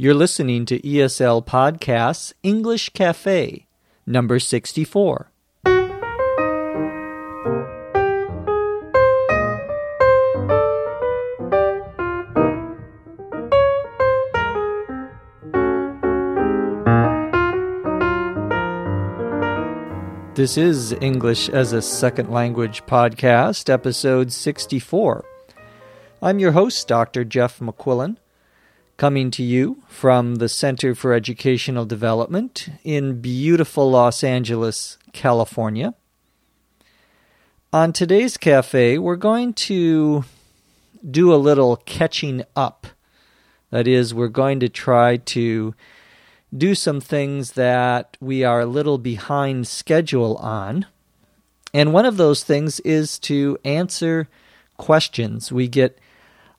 You're 0.00 0.14
listening 0.14 0.64
to 0.66 0.78
ESL 0.78 1.44
Podcasts 1.44 2.32
English 2.44 2.90
Cafe, 2.90 3.66
number 4.06 4.38
64. 4.38 5.32
This 20.36 20.56
is 20.56 20.92
English 21.00 21.48
as 21.48 21.72
a 21.72 21.82
Second 21.82 22.30
Language 22.30 22.86
podcast, 22.86 23.68
episode 23.68 24.30
64. 24.30 25.24
I'm 26.22 26.38
your 26.38 26.52
host, 26.52 26.86
Dr. 26.86 27.24
Jeff 27.24 27.58
McQuillan, 27.58 28.18
coming 28.98 29.30
to 29.30 29.44
you 29.44 29.80
from 29.86 30.34
the 30.34 30.48
Center 30.48 30.92
for 30.92 31.14
Educational 31.14 31.86
Development 31.86 32.68
in 32.82 33.20
beautiful 33.20 33.88
Los 33.88 34.24
Angeles, 34.24 34.98
California. 35.12 35.94
On 37.72 37.92
today's 37.92 38.36
cafe, 38.36 38.98
we're 38.98 39.14
going 39.14 39.54
to 39.54 40.24
do 41.08 41.32
a 41.32 41.36
little 41.36 41.76
catching 41.76 42.42
up. 42.56 42.88
That 43.70 43.86
is, 43.86 44.12
we're 44.12 44.26
going 44.26 44.58
to 44.60 44.68
try 44.68 45.18
to 45.18 45.76
do 46.56 46.74
some 46.74 47.00
things 47.00 47.52
that 47.52 48.16
we 48.20 48.42
are 48.42 48.62
a 48.62 48.66
little 48.66 48.98
behind 48.98 49.68
schedule 49.68 50.36
on. 50.38 50.86
And 51.72 51.92
one 51.92 52.04
of 52.04 52.16
those 52.16 52.42
things 52.42 52.80
is 52.80 53.16
to 53.20 53.58
answer 53.64 54.28
questions. 54.76 55.52
We 55.52 55.68
get 55.68 56.00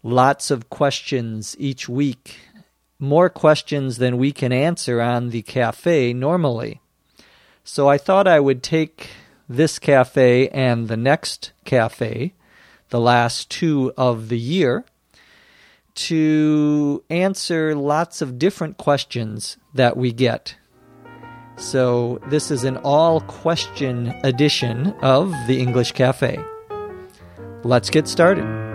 lots 0.03 0.51
of 0.51 0.69
questions 0.69 1.55
each 1.59 1.89
week, 1.89 2.39
more 2.99 3.29
questions 3.29 3.97
than 3.97 4.17
we 4.17 4.31
can 4.31 4.51
answer 4.51 5.01
on 5.01 5.29
the 5.29 5.41
cafe 5.41 6.13
normally. 6.13 6.81
So 7.63 7.87
I 7.87 7.97
thought 7.97 8.27
I 8.27 8.39
would 8.39 8.63
take 8.63 9.09
this 9.47 9.79
cafe 9.79 10.47
and 10.49 10.87
the 10.87 10.97
next 10.97 11.51
cafe, 11.65 12.33
the 12.89 12.99
last 12.99 13.49
two 13.49 13.93
of 13.97 14.29
the 14.29 14.37
year, 14.37 14.85
to 15.95 17.03
answer 17.09 17.75
lots 17.75 18.21
of 18.21 18.39
different 18.39 18.77
questions 18.77 19.57
that 19.73 19.97
we 19.97 20.11
get. 20.11 20.55
So, 21.57 22.21
this 22.27 22.51
is 22.51 22.63
an 22.63 22.77
all 22.77 23.19
question 23.19 24.15
edition 24.23 24.93
of 25.01 25.33
the 25.45 25.59
English 25.59 25.91
Cafe. 25.91 26.39
Let's 27.63 27.89
get 27.89 28.07
started. 28.07 28.68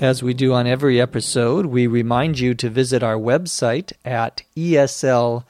As 0.00 0.22
we 0.22 0.32
do 0.32 0.54
on 0.54 0.66
every 0.66 0.98
episode, 0.98 1.66
we 1.66 1.86
remind 1.86 2.38
you 2.38 2.54
to 2.54 2.70
visit 2.70 3.02
our 3.02 3.16
website 3.16 3.92
at 4.02 4.42
eslpod.com 4.56 5.46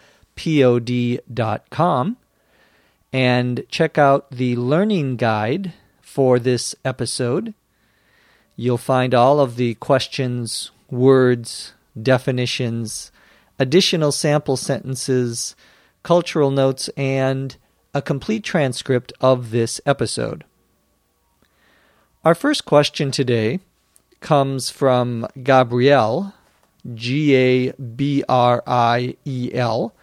and 3.13 3.65
check 3.69 3.97
out 3.97 4.29
the 4.33 4.57
learning 4.57 5.15
guide 5.15 5.73
for 6.03 6.41
this 6.41 6.75
episode. 6.85 7.55
You'll 8.57 8.77
find 8.77 9.15
all 9.15 9.39
of 9.39 9.55
the 9.55 9.75
questions, 9.75 10.73
words, 10.91 11.75
definitions, 12.01 13.13
additional 13.57 14.11
sample 14.11 14.57
sentences, 14.57 15.55
cultural 16.03 16.51
notes, 16.51 16.89
and 16.97 17.57
a 17.95 18.03
complete 18.03 18.43
transcript 18.43 19.13
of 19.21 19.53
this 19.53 19.81
episode. 19.87 20.43
Our 22.25 22.35
first 22.35 22.65
question 22.65 23.13
today 23.13 23.61
comes 24.21 24.71
from 24.71 25.27
Gabriel, 25.43 26.33
G 26.95 27.35
A 27.35 27.73
B 27.73 28.23
R 28.29 28.63
I 28.67 29.17
E 29.25 29.51
L, 29.53 29.95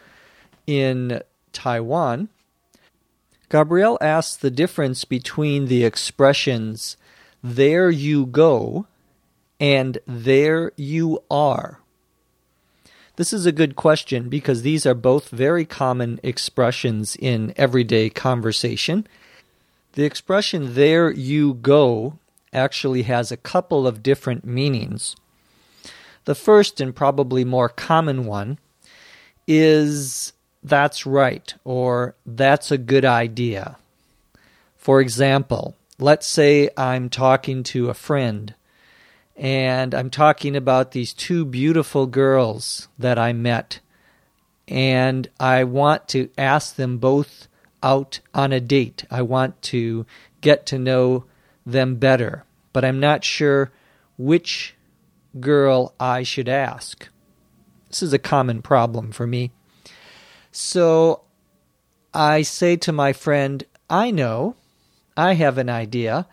in 0.65 1.21
Taiwan. 1.53 2.29
Gabriel 3.49 3.97
asks 4.01 4.35
the 4.35 4.51
difference 4.51 5.05
between 5.05 5.67
the 5.67 5.85
expressions 5.85 6.97
there 7.41 7.89
you 7.89 8.25
go 8.25 8.87
and 9.59 9.97
there 10.05 10.71
you 10.75 11.23
are. 11.31 11.79
This 13.15 13.33
is 13.33 13.45
a 13.45 13.51
good 13.51 13.75
question 13.75 14.29
because 14.29 14.61
these 14.61 14.85
are 14.85 14.93
both 14.93 15.29
very 15.29 15.65
common 15.65 16.19
expressions 16.21 17.15
in 17.15 17.53
everyday 17.57 18.09
conversation. 18.09 19.07
The 19.93 20.03
expression 20.03 20.75
there 20.75 21.09
you 21.09 21.55
go 21.55 22.19
actually 22.57 23.03
has 23.03 23.31
a 23.31 23.37
couple 23.37 23.87
of 23.87 24.03
different 24.03 24.43
meanings. 24.43 25.15
The 26.25 26.35
first 26.35 26.81
and 26.81 26.93
probably 26.93 27.45
more 27.45 27.69
common 27.69 28.25
one 28.25 28.57
is 29.47 30.33
that's 30.63 31.05
right 31.05 31.53
or 31.63 32.15
that's 32.25 32.71
a 32.71 32.77
good 32.77 33.05
idea. 33.05 33.77
For 34.75 34.99
example, 34.99 35.75
let's 35.99 36.27
say 36.27 36.69
I'm 36.75 37.09
talking 37.09 37.63
to 37.63 37.89
a 37.89 37.93
friend 37.93 38.53
and 39.37 39.93
I'm 39.93 40.09
talking 40.09 40.55
about 40.55 40.91
these 40.91 41.13
two 41.13 41.45
beautiful 41.45 42.07
girls 42.07 42.87
that 42.97 43.19
I 43.19 43.33
met, 43.33 43.79
and 44.67 45.29
I 45.39 45.63
want 45.63 46.07
to 46.09 46.29
ask 46.37 46.75
them 46.75 46.97
both 46.97 47.47
out 47.83 48.19
on 48.33 48.51
a 48.51 48.59
date. 48.59 49.05
I 49.11 49.21
want 49.21 49.61
to 49.73 50.07
get 50.41 50.65
to 50.67 50.79
know 50.79 51.25
them 51.65 51.95
better, 51.95 52.45
but 52.77 52.85
I'm 52.85 52.99
not 52.99 53.23
sure 53.23 53.71
which 54.19 54.75
girl 55.39 55.95
I 55.99 56.21
should 56.21 56.47
ask. 56.47 57.07
This 57.87 58.03
is 58.03 58.13
a 58.13 58.19
common 58.19 58.61
problem 58.61 59.11
for 59.11 59.25
me. 59.25 59.49
So 60.51 61.21
I 62.13 62.43
say 62.43 62.75
to 62.75 62.91
my 62.91 63.13
friend, 63.13 63.63
I 63.89 64.11
know, 64.11 64.57
I 65.17 65.33
have 65.33 65.57
an 65.57 65.69
idea. 65.69 66.27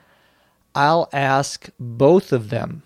I'll 0.75 1.09
ask 1.15 1.71
both 1.81 2.31
of 2.31 2.51
them. 2.51 2.83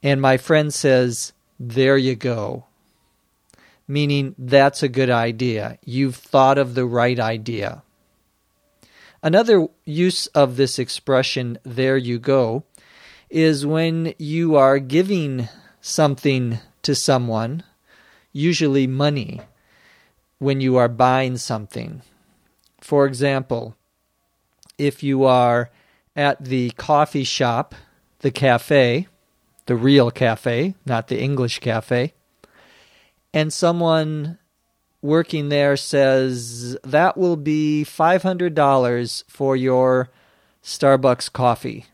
And 0.00 0.22
my 0.22 0.36
friend 0.36 0.72
says, 0.72 1.32
There 1.58 1.96
you 1.96 2.14
go. 2.14 2.66
Meaning, 3.88 4.36
that's 4.38 4.84
a 4.84 4.88
good 4.88 5.10
idea. 5.10 5.76
You've 5.84 6.14
thought 6.14 6.56
of 6.56 6.76
the 6.76 6.86
right 6.86 7.18
idea. 7.18 7.82
Another 9.26 9.66
use 9.84 10.28
of 10.28 10.56
this 10.56 10.78
expression, 10.78 11.58
there 11.64 11.96
you 11.96 12.16
go, 12.16 12.62
is 13.28 13.66
when 13.66 14.14
you 14.18 14.54
are 14.54 14.78
giving 14.78 15.48
something 15.80 16.60
to 16.82 16.94
someone, 16.94 17.64
usually 18.32 18.86
money 18.86 19.40
when 20.38 20.60
you 20.60 20.76
are 20.76 20.86
buying 20.86 21.38
something. 21.38 22.02
For 22.80 23.04
example, 23.04 23.74
if 24.78 25.02
you 25.02 25.24
are 25.24 25.70
at 26.14 26.44
the 26.44 26.70
coffee 26.76 27.24
shop, 27.24 27.74
the 28.20 28.30
cafe, 28.30 29.08
the 29.66 29.74
real 29.74 30.12
cafe, 30.12 30.76
not 30.86 31.08
the 31.08 31.20
English 31.20 31.58
cafe, 31.58 32.14
and 33.34 33.52
someone 33.52 34.38
working 35.06 35.48
there 35.48 35.76
says, 35.76 36.76
That 36.82 37.16
will 37.16 37.36
be 37.36 37.84
$500 37.86 39.24
for 39.28 39.56
your 39.56 40.10
Starbucks 40.62 41.32
coffee. 41.32 41.86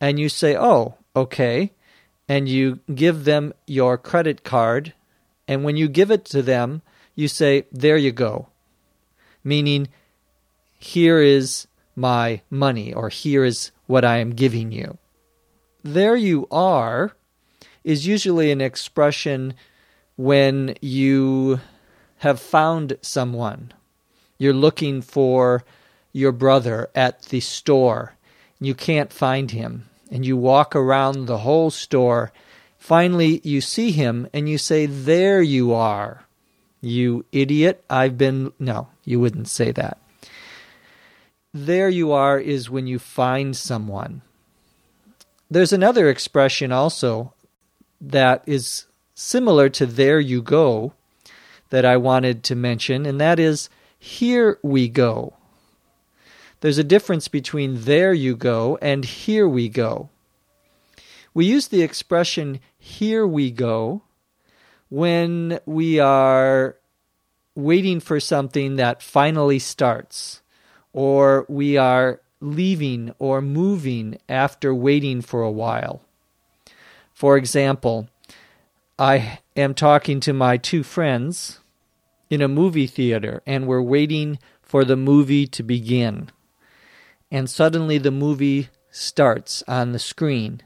And 0.00 0.18
you 0.18 0.28
say, 0.28 0.56
Oh, 0.56 0.94
okay. 1.14 1.72
And 2.28 2.48
you 2.48 2.80
give 2.94 3.24
them 3.24 3.52
your 3.66 3.98
credit 3.98 4.42
card. 4.44 4.94
And 5.46 5.62
when 5.62 5.76
you 5.76 5.88
give 5.88 6.10
it 6.10 6.24
to 6.26 6.42
them, 6.42 6.82
you 7.14 7.28
say, 7.28 7.66
There 7.70 7.96
you 7.96 8.12
go. 8.12 8.48
Meaning, 9.44 9.88
here 10.78 11.20
is 11.20 11.66
my 11.94 12.40
money, 12.50 12.92
or 12.92 13.08
here 13.08 13.44
is 13.44 13.70
what 13.86 14.04
I 14.04 14.18
am 14.18 14.30
giving 14.30 14.72
you. 14.72 14.98
There 15.82 16.16
you 16.16 16.48
are 16.50 17.12
is 17.84 18.06
usually 18.06 18.50
an 18.50 18.62
expression 18.62 19.54
when 20.16 20.74
you 20.80 21.60
have 22.24 22.40
found 22.40 22.96
someone. 23.02 23.70
You're 24.38 24.54
looking 24.54 25.02
for 25.02 25.62
your 26.10 26.32
brother 26.32 26.88
at 26.94 27.20
the 27.24 27.40
store. 27.40 28.14
You 28.58 28.74
can't 28.74 29.12
find 29.12 29.50
him. 29.50 29.90
And 30.10 30.24
you 30.24 30.34
walk 30.34 30.74
around 30.74 31.26
the 31.26 31.38
whole 31.38 31.70
store. 31.70 32.32
Finally, 32.78 33.42
you 33.44 33.60
see 33.60 33.90
him 33.90 34.26
and 34.32 34.48
you 34.48 34.56
say, 34.56 34.86
There 34.86 35.42
you 35.42 35.74
are. 35.74 36.24
You 36.80 37.26
idiot, 37.30 37.84
I've 37.90 38.16
been. 38.16 38.54
No, 38.58 38.88
you 39.04 39.20
wouldn't 39.20 39.48
say 39.48 39.70
that. 39.72 39.98
There 41.52 41.90
you 41.90 42.12
are 42.12 42.40
is 42.40 42.70
when 42.70 42.86
you 42.86 42.98
find 42.98 43.54
someone. 43.54 44.22
There's 45.50 45.74
another 45.74 46.08
expression 46.08 46.72
also 46.72 47.34
that 48.00 48.42
is 48.46 48.86
similar 49.14 49.68
to 49.68 49.84
there 49.84 50.20
you 50.20 50.40
go 50.40 50.94
that 51.74 51.84
I 51.84 51.96
wanted 51.96 52.44
to 52.44 52.54
mention, 52.54 53.04
and 53.04 53.20
that 53.20 53.40
is 53.40 53.68
here 53.98 54.60
we 54.62 54.88
go. 54.88 55.34
There's 56.60 56.78
a 56.78 56.84
difference 56.84 57.26
between 57.26 57.80
there 57.80 58.12
you 58.12 58.36
go 58.36 58.78
and 58.80 59.04
here 59.04 59.48
we 59.48 59.68
go. 59.68 60.08
We 61.34 61.46
use 61.46 61.66
the 61.66 61.82
expression 61.82 62.60
here 62.78 63.26
we 63.26 63.50
go 63.50 64.02
when 64.88 65.58
we 65.66 65.98
are 65.98 66.76
waiting 67.56 67.98
for 67.98 68.20
something 68.20 68.76
that 68.76 69.02
finally 69.02 69.58
starts, 69.58 70.42
or 70.92 71.44
we 71.48 71.76
are 71.76 72.20
leaving 72.38 73.12
or 73.18 73.42
moving 73.42 74.16
after 74.28 74.72
waiting 74.72 75.20
for 75.20 75.42
a 75.42 75.50
while. 75.50 76.02
For 77.12 77.36
example, 77.36 78.08
I 78.96 79.40
am 79.56 79.74
talking 79.74 80.20
to 80.20 80.32
my 80.32 80.56
two 80.56 80.84
friends 80.84 81.58
in 82.34 82.42
a 82.42 82.48
movie 82.48 82.86
theater 82.86 83.42
and 83.46 83.66
we're 83.66 83.80
waiting 83.80 84.38
for 84.60 84.84
the 84.84 84.96
movie 84.96 85.46
to 85.46 85.62
begin. 85.62 86.30
And 87.30 87.48
suddenly 87.48 87.96
the 87.96 88.10
movie 88.10 88.68
starts 88.90 89.62
on 89.66 89.92
the 89.92 89.98
screen. 89.98 90.60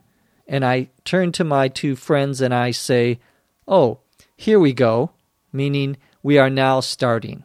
And 0.46 0.64
I 0.64 0.88
turn 1.04 1.30
to 1.32 1.44
my 1.44 1.68
two 1.68 1.94
friends 1.94 2.40
and 2.40 2.54
I 2.54 2.70
say, 2.70 3.20
Oh, 3.66 4.00
here 4.36 4.58
we 4.58 4.72
go, 4.72 5.10
meaning 5.52 5.98
we 6.22 6.38
are 6.38 6.50
now 6.50 6.80
starting. 6.80 7.44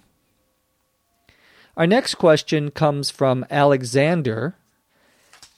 Our 1.75 1.87
next 1.87 2.15
question 2.15 2.71
comes 2.71 3.09
from 3.09 3.45
Alexander, 3.49 4.55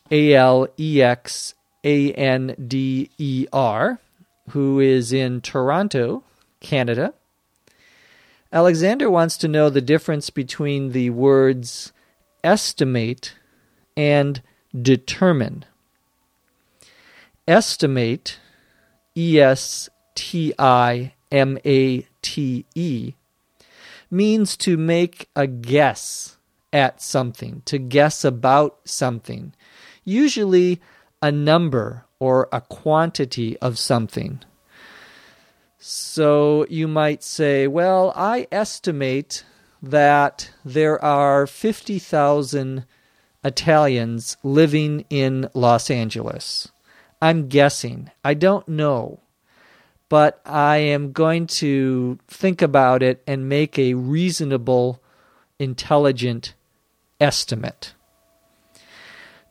A 0.09 0.33
L 0.33 0.67
E 0.79 1.01
X 1.01 1.53
A 1.83 2.13
N 2.13 2.55
D 2.67 3.09
E 3.17 3.47
R, 3.51 3.99
who 4.49 4.79
is 4.79 5.11
in 5.11 5.41
Toronto, 5.41 6.23
Canada. 6.61 7.13
Alexander 8.55 9.09
wants 9.09 9.35
to 9.35 9.49
know 9.49 9.69
the 9.69 9.81
difference 9.81 10.29
between 10.29 10.93
the 10.93 11.09
words 11.09 11.91
estimate 12.41 13.35
and 13.97 14.41
determine. 14.73 15.65
Estimate, 17.45 18.39
E 19.13 19.41
S 19.41 19.89
T 20.15 20.53
I 20.57 21.13
M 21.29 21.57
A 21.65 22.07
T 22.21 22.65
E, 22.73 23.13
means 24.09 24.55
to 24.55 24.77
make 24.77 25.27
a 25.35 25.47
guess 25.47 26.37
at 26.71 27.01
something, 27.01 27.61
to 27.65 27.77
guess 27.77 28.23
about 28.23 28.79
something, 28.85 29.53
usually 30.05 30.79
a 31.21 31.29
number 31.29 32.05
or 32.19 32.47
a 32.53 32.61
quantity 32.61 33.57
of 33.57 33.77
something. 33.77 34.41
So 35.87 36.65
you 36.69 36.87
might 36.87 37.23
say, 37.23 37.67
well, 37.67 38.11
I 38.15 38.47
estimate 38.51 39.43
that 39.83 40.49
there 40.63 41.03
are 41.03 41.45
50,000 41.45 42.85
Italians 43.43 44.37
living 44.41 45.05
in 45.09 45.49
Los 45.53 45.91
Angeles. 45.91 46.69
I'm 47.21 47.47
guessing. 47.47 48.09
I 48.23 48.33
don't 48.33 48.67
know 48.67 49.19
but 50.09 50.39
I 50.45 50.77
am 50.77 51.11
going 51.11 51.47
to 51.47 52.19
think 52.27 52.61
about 52.61 53.01
it 53.01 53.23
and 53.25 53.49
make 53.49 53.77
a 53.77 53.95
reasonable, 53.95 55.01
intelligent 55.59 56.53
estimate. 57.19 57.93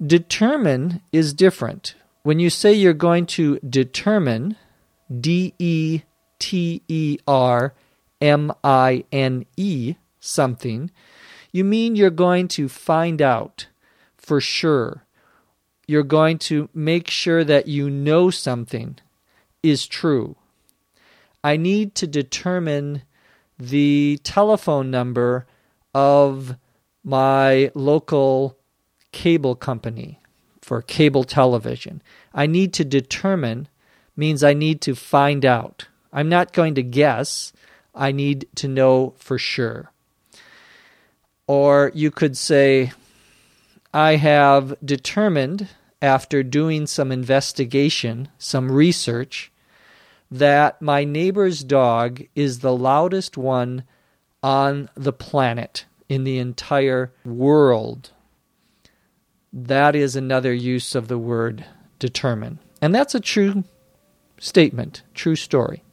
Determine 0.04 1.00
is 1.12 1.34
different. 1.34 1.94
When 2.22 2.38
you 2.38 2.50
say 2.50 2.72
you're 2.72 2.92
going 2.94 3.26
to 3.26 3.58
determine, 3.58 4.56
D 5.20 5.54
E 5.58 6.02
T 6.38 6.82
E 6.88 7.18
R 7.26 7.74
M 8.20 8.52
I 8.62 9.04
N 9.12 9.46
E, 9.56 9.96
something, 10.20 10.90
you 11.52 11.64
mean 11.64 11.96
you're 11.96 12.10
going 12.10 12.48
to 12.48 12.68
find 12.68 13.20
out 13.22 13.68
for 14.16 14.40
sure. 14.40 15.04
You're 15.86 16.02
going 16.02 16.38
to 16.38 16.68
make 16.74 17.10
sure 17.10 17.44
that 17.44 17.68
you 17.68 17.90
know 17.90 18.30
something 18.30 18.96
is 19.62 19.86
true. 19.86 20.36
I 21.42 21.56
need 21.56 21.94
to 21.96 22.06
determine 22.06 23.02
the 23.58 24.18
telephone 24.24 24.90
number 24.90 25.46
of 25.94 26.56
my 27.04 27.70
local 27.74 28.58
cable 29.12 29.54
company 29.54 30.18
for 30.62 30.80
cable 30.80 31.24
television. 31.24 32.02
I 32.32 32.46
need 32.46 32.72
to 32.74 32.84
determine 32.84 33.68
means 34.16 34.42
I 34.42 34.54
need 34.54 34.80
to 34.82 34.94
find 34.94 35.44
out. 35.44 35.88
I'm 36.14 36.30
not 36.30 36.54
going 36.54 36.76
to 36.76 36.82
guess. 36.82 37.52
I 37.94 38.12
need 38.12 38.48
to 38.54 38.68
know 38.68 39.12
for 39.18 39.36
sure. 39.36 39.90
Or 41.46 41.92
you 41.94 42.10
could 42.10 42.36
say, 42.36 42.92
I 43.92 44.16
have 44.16 44.74
determined 44.82 45.68
after 46.00 46.42
doing 46.42 46.86
some 46.86 47.12
investigation, 47.12 48.28
some 48.38 48.72
research, 48.72 49.52
that 50.30 50.80
my 50.80 51.04
neighbor's 51.04 51.62
dog 51.62 52.22
is 52.34 52.60
the 52.60 52.74
loudest 52.74 53.36
one 53.36 53.84
on 54.42 54.88
the 54.94 55.12
planet, 55.12 55.84
in 56.08 56.24
the 56.24 56.38
entire 56.38 57.12
world. 57.24 58.10
That 59.52 59.94
is 59.94 60.16
another 60.16 60.52
use 60.52 60.94
of 60.94 61.08
the 61.08 61.18
word 61.18 61.64
determine. 61.98 62.58
And 62.82 62.92
that's 62.94 63.14
a 63.14 63.20
true 63.20 63.64
statement, 64.38 65.02
true 65.14 65.36
story. 65.36 65.83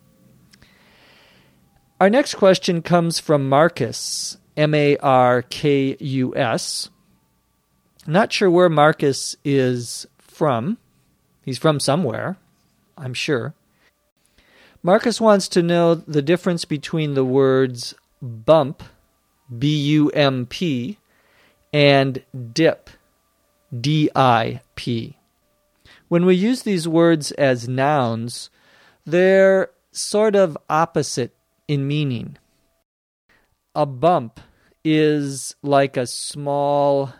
Our 2.01 2.09
next 2.09 2.33
question 2.33 2.81
comes 2.81 3.19
from 3.19 3.47
Markus, 3.47 4.37
M 4.57 4.73
A 4.73 4.97
R 4.97 5.43
K 5.43 5.95
U 5.99 6.35
S. 6.35 6.89
Not 8.07 8.33
sure 8.33 8.49
where 8.49 8.69
Markus 8.69 9.35
is 9.45 10.07
from. 10.17 10.79
He's 11.43 11.59
from 11.59 11.79
somewhere, 11.79 12.37
I'm 12.97 13.13
sure. 13.13 13.53
Markus 14.81 15.21
wants 15.21 15.47
to 15.49 15.61
know 15.61 15.93
the 15.93 16.23
difference 16.23 16.65
between 16.65 17.13
the 17.13 17.23
words 17.23 17.93
bump, 18.19 18.81
B 19.55 19.67
U 19.91 20.09
M 20.09 20.47
P, 20.47 20.97
and 21.71 22.23
dip, 22.51 22.89
D 23.79 24.09
I 24.15 24.61
P. 24.73 25.17
When 26.07 26.25
we 26.25 26.33
use 26.33 26.63
these 26.63 26.87
words 26.87 27.31
as 27.33 27.69
nouns, 27.69 28.49
they're 29.05 29.69
sort 29.91 30.35
of 30.35 30.57
opposite 30.67 31.35
in 31.67 31.87
meaning. 31.87 32.37
A 33.75 33.85
bump 33.85 34.39
is 34.83 35.55
like 35.61 35.97
a 35.97 36.07
small 36.07 37.13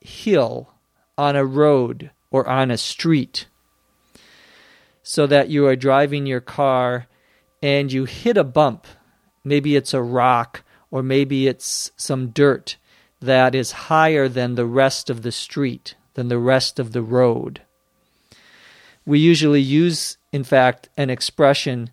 hill 0.00 0.70
on 1.18 1.36
a 1.36 1.44
road 1.44 2.10
or 2.30 2.48
on 2.48 2.70
a 2.70 2.78
street 2.78 3.46
so 5.02 5.26
that 5.26 5.48
you 5.48 5.66
are 5.66 5.76
driving 5.76 6.26
your 6.26 6.40
car 6.40 7.06
and 7.62 7.92
you 7.92 8.04
hit 8.04 8.36
a 8.36 8.44
bump. 8.44 8.86
Maybe 9.44 9.76
it's 9.76 9.94
a 9.94 10.02
rock 10.02 10.64
or 10.90 11.02
maybe 11.02 11.46
it's 11.46 11.92
some 11.96 12.30
dirt 12.30 12.76
that 13.20 13.54
is 13.54 13.86
higher 13.86 14.28
than 14.28 14.54
the 14.54 14.66
rest 14.66 15.08
of 15.08 15.22
the 15.22 15.32
street, 15.32 15.94
than 16.14 16.28
the 16.28 16.38
rest 16.38 16.78
of 16.78 16.92
the 16.92 17.02
road. 17.02 17.62
We 19.04 19.20
usually 19.20 19.60
use, 19.60 20.16
in 20.32 20.42
fact, 20.42 20.88
an 20.96 21.10
expression, 21.10 21.90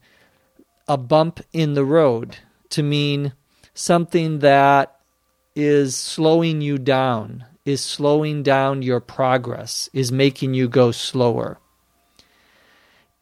a 0.88 0.98
bump 0.98 1.40
in 1.52 1.74
the 1.74 1.86
road, 1.86 2.38
to 2.70 2.84
mean 2.84 3.34
something 3.74 4.40
that 4.40 5.00
is 5.56 5.96
slowing 5.96 6.62
you 6.62 6.78
down, 6.78 7.46
is 7.66 7.82
slowing 7.82 8.44
down 8.44 8.82
your 8.82 9.00
progress, 9.00 9.90
is 9.94 10.12
making 10.12 10.54
you 10.54 10.68
go 10.68 10.92
slower 10.92 11.60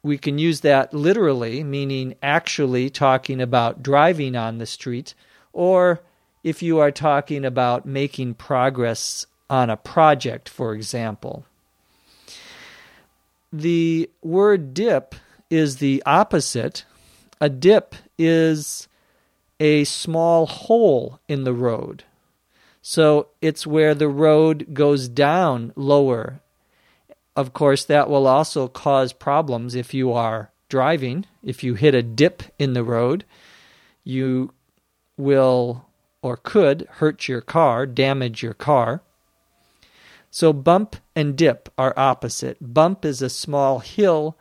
we 0.03 0.17
can 0.17 0.37
use 0.37 0.61
that 0.61 0.93
literally, 0.93 1.63
meaning 1.63 2.15
actually 2.23 2.89
talking 2.89 3.39
about 3.39 3.83
driving 3.83 4.35
on 4.35 4.57
the 4.57 4.65
street, 4.65 5.13
or 5.53 6.01
if 6.43 6.63
you 6.63 6.79
are 6.79 6.91
talking 6.91 7.45
about 7.45 7.85
making 7.85 8.33
progress 8.33 9.25
on 9.49 9.69
a 9.69 9.77
project, 9.77 10.49
for 10.49 10.73
example. 10.73 11.45
The 13.53 14.09
word 14.23 14.73
dip 14.73 15.13
is 15.49 15.77
the 15.77 16.01
opposite. 16.05 16.85
A 17.41 17.49
dip 17.49 17.95
is 18.17 18.87
a 19.59 19.83
small 19.83 20.45
hole 20.45 21.19
in 21.27 21.43
the 21.43 21.53
road. 21.53 22.05
So 22.81 23.27
it's 23.41 23.67
where 23.67 23.93
the 23.93 24.07
road 24.07 24.73
goes 24.73 25.09
down 25.09 25.73
lower 25.75 26.39
of 27.35 27.53
course, 27.53 27.85
that 27.85 28.09
will 28.09 28.27
also 28.27 28.67
cause 28.67 29.13
problems 29.13 29.75
if 29.75 29.93
you 29.93 30.11
are 30.11 30.51
driving. 30.69 31.25
If 31.43 31.63
you 31.63 31.75
hit 31.75 31.95
a 31.95 32.03
dip 32.03 32.43
in 32.59 32.73
the 32.73 32.83
road, 32.83 33.25
you 34.03 34.53
will 35.17 35.85
or 36.21 36.37
could 36.37 36.87
hurt 36.91 37.27
your 37.27 37.41
car, 37.41 37.85
damage 37.85 38.43
your 38.43 38.53
car. 38.53 39.01
So, 40.29 40.53
bump 40.53 40.97
and 41.15 41.35
dip 41.35 41.69
are 41.77 41.93
opposite. 41.97 42.57
Bump 42.61 43.03
is 43.05 43.21
a 43.21 43.29
small 43.29 43.79
hill 43.79 44.37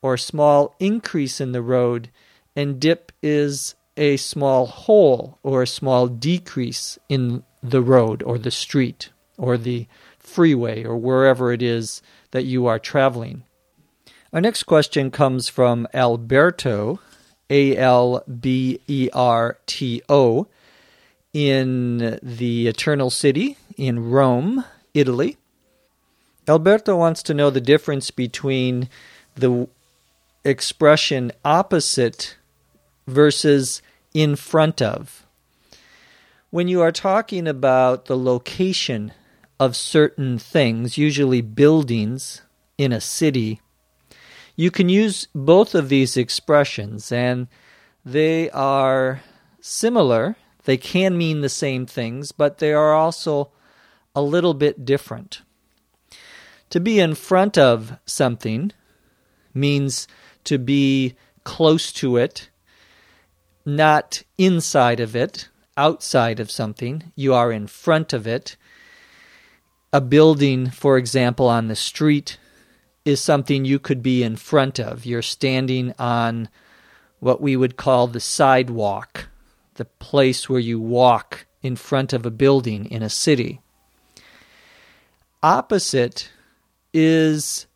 or 0.00 0.16
small 0.16 0.74
increase 0.78 1.40
in 1.40 1.52
the 1.52 1.62
road, 1.62 2.10
and 2.58 2.80
dip 2.80 3.12
is 3.22 3.76
a 3.96 4.16
small 4.16 4.66
hole 4.66 5.38
or 5.44 5.62
a 5.62 5.66
small 5.66 6.08
decrease 6.08 6.98
in 7.08 7.44
the 7.62 7.80
road 7.80 8.20
or 8.24 8.36
the 8.36 8.50
street 8.50 9.10
or 9.36 9.56
the 9.56 9.86
freeway 10.18 10.82
or 10.82 10.96
wherever 10.96 11.52
it 11.52 11.62
is 11.62 12.02
that 12.32 12.44
you 12.44 12.66
are 12.66 12.80
traveling. 12.80 13.44
Our 14.32 14.40
next 14.40 14.64
question 14.64 15.12
comes 15.12 15.48
from 15.48 15.86
Alberto, 15.94 16.98
A 17.48 17.76
L 17.76 18.24
B 18.26 18.80
E 18.88 19.08
R 19.12 19.58
T 19.66 20.02
O, 20.08 20.48
in 21.32 22.18
the 22.20 22.66
Eternal 22.66 23.10
City 23.10 23.56
in 23.76 24.10
Rome, 24.10 24.64
Italy. 24.94 25.36
Alberto 26.48 26.96
wants 26.96 27.22
to 27.22 27.34
know 27.34 27.50
the 27.50 27.60
difference 27.60 28.10
between 28.10 28.88
the 29.36 29.68
expression 30.44 31.30
opposite 31.44 32.34
versus 33.08 33.82
in 34.14 34.36
front 34.36 34.80
of. 34.82 35.26
When 36.50 36.68
you 36.68 36.80
are 36.80 36.92
talking 36.92 37.46
about 37.46 38.06
the 38.06 38.16
location 38.16 39.12
of 39.58 39.76
certain 39.76 40.38
things, 40.38 40.96
usually 40.96 41.40
buildings 41.40 42.42
in 42.76 42.92
a 42.92 43.00
city, 43.00 43.60
you 44.56 44.70
can 44.70 44.88
use 44.88 45.28
both 45.34 45.74
of 45.74 45.88
these 45.88 46.16
expressions 46.16 47.12
and 47.12 47.48
they 48.04 48.50
are 48.50 49.20
similar. 49.60 50.36
They 50.64 50.76
can 50.76 51.18
mean 51.18 51.40
the 51.40 51.48
same 51.48 51.86
things, 51.86 52.32
but 52.32 52.58
they 52.58 52.72
are 52.72 52.94
also 52.94 53.50
a 54.14 54.22
little 54.22 54.54
bit 54.54 54.84
different. 54.84 55.42
To 56.70 56.80
be 56.80 56.98
in 57.00 57.14
front 57.14 57.56
of 57.56 57.98
something 58.04 58.72
means 59.54 60.06
to 60.44 60.58
be 60.58 61.14
close 61.44 61.92
to 61.92 62.16
it, 62.16 62.50
not 63.68 64.22
inside 64.38 64.98
of 64.98 65.14
it, 65.14 65.48
outside 65.76 66.40
of 66.40 66.50
something. 66.50 67.12
You 67.14 67.34
are 67.34 67.52
in 67.52 67.66
front 67.66 68.12
of 68.12 68.26
it. 68.26 68.56
A 69.92 70.00
building, 70.00 70.70
for 70.70 70.96
example, 70.96 71.48
on 71.48 71.68
the 71.68 71.76
street 71.76 72.38
is 73.04 73.20
something 73.20 73.64
you 73.64 73.78
could 73.78 74.02
be 74.02 74.22
in 74.22 74.36
front 74.36 74.80
of. 74.80 75.04
You're 75.04 75.22
standing 75.22 75.94
on 75.98 76.48
what 77.20 77.40
we 77.40 77.56
would 77.56 77.76
call 77.76 78.06
the 78.06 78.20
sidewalk, 78.20 79.28
the 79.74 79.84
place 79.84 80.48
where 80.48 80.60
you 80.60 80.80
walk 80.80 81.46
in 81.62 81.76
front 81.76 82.12
of 82.12 82.24
a 82.24 82.30
building 82.30 82.86
in 82.86 83.02
a 83.02 83.10
city. 83.10 83.60
Opposite 85.42 86.30
is 86.92 87.66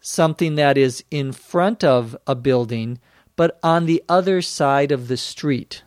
something 0.00 0.54
that 0.54 0.78
is 0.78 1.04
in 1.10 1.32
front 1.32 1.84
of 1.84 2.16
a 2.26 2.34
building 2.34 2.98
but 3.36 3.58
on 3.62 3.86
the 3.86 4.02
other 4.08 4.40
side 4.42 4.92
of 4.92 5.08
the 5.08 5.16
street. 5.16 5.82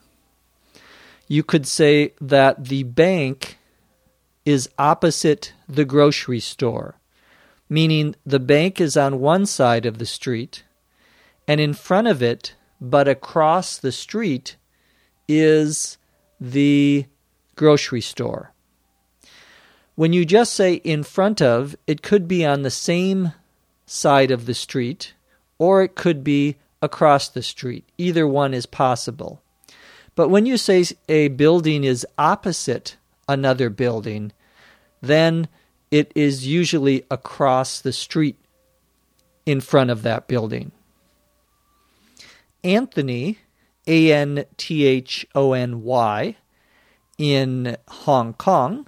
You 1.27 1.44
could 1.44 1.68
say 1.68 2.13
that 2.22 2.66
the 2.66 2.84
bank 2.84 3.58
is 4.46 4.70
opposite 4.77 5.54
the 5.68 5.86
grocery 5.86 6.39
store, 6.39 6.96
meaning 7.70 8.16
the 8.25 8.39
bank 8.39 8.80
is 8.80 8.96
on 8.96 9.20
one 9.20 9.46
side 9.46 9.86
of 9.86 9.98
the 9.98 10.06
street, 10.06 10.63
and 11.48 11.60
in 11.60 11.74
front 11.74 12.08
of 12.08 12.22
it, 12.22 12.56
but 12.80 13.08
across 13.08 13.77
the 13.77 13.92
street, 13.92 14.56
is 15.27 15.98
the 16.39 17.06
grocery 17.56 18.01
store. 18.01 18.54
When 19.96 20.13
you 20.13 20.25
just 20.25 20.54
say 20.54 20.75
in 20.75 21.04
front 21.04 21.42
of, 21.42 21.75
it 21.88 22.01
could 22.01 22.27
be 22.27 22.46
on 22.46 22.62
the 22.62 22.70
same 22.70 23.34
side 23.86 24.32
of 24.32 24.46
the 24.46 24.54
street 24.54 25.13
or 25.58 25.82
it 25.82 25.96
could 25.96 26.24
be 26.24 26.58
across 26.81 27.27
the 27.29 27.43
street. 27.43 27.88
Either 27.98 28.27
one 28.27 28.53
is 28.53 28.65
possible. 28.65 29.41
But 30.15 30.29
when 30.29 30.46
you 30.46 30.57
say 30.57 30.86
a 31.07 31.27
building 31.29 31.84
is 31.84 32.05
opposite 32.17 32.98
another 33.27 33.69
building, 33.69 34.31
then 35.01 35.48
it 35.91 36.12
is 36.15 36.48
usually 36.48 37.05
across 37.12 37.79
the 37.79 37.93
street 37.93 38.38
in 39.46 39.62
front 39.62 39.89
of 39.89 40.01
that 40.03 40.27
building. 40.27 40.72
Anthony, 42.63 43.38
A 43.86 44.12
N 44.12 44.46
T 44.57 44.86
H 44.86 45.25
O 45.36 45.53
N 45.53 45.84
Y, 45.84 46.36
in 47.17 47.77
Hong 47.88 48.34
Kong, 48.34 48.88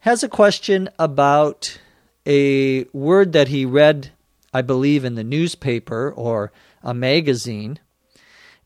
has 0.00 0.22
a 0.22 0.28
question 0.28 0.88
about 0.98 1.78
a 2.26 2.84
word 2.92 3.32
that 3.32 3.48
he 3.48 3.64
read, 3.64 4.12
I 4.54 4.62
believe, 4.62 5.04
in 5.04 5.16
the 5.16 5.24
newspaper 5.24 6.12
or 6.14 6.52
a 6.82 6.94
magazine. 6.94 7.78